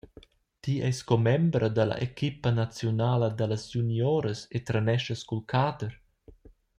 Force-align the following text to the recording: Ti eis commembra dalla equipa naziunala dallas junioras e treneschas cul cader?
Ti 0.61 0.71
eis 0.87 0.99
commembra 1.09 1.67
dalla 1.77 1.97
equipa 2.07 2.49
naziunala 2.61 3.29
dallas 3.37 3.65
junioras 3.73 4.39
e 4.57 4.59
treneschas 4.67 5.21
cul 5.29 5.43
cader? 5.53 5.93